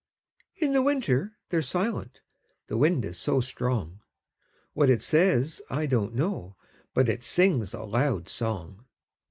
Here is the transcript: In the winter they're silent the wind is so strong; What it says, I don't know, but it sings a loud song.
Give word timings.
In 0.55 0.73
the 0.73 0.81
winter 0.81 1.33
they're 1.49 1.61
silent 1.61 2.21
the 2.65 2.75
wind 2.75 3.05
is 3.05 3.19
so 3.19 3.39
strong; 3.39 4.01
What 4.73 4.89
it 4.89 5.03
says, 5.03 5.61
I 5.69 5.85
don't 5.85 6.15
know, 6.15 6.55
but 6.95 7.07
it 7.07 7.23
sings 7.23 7.75
a 7.75 7.83
loud 7.83 8.27
song. 8.27 8.85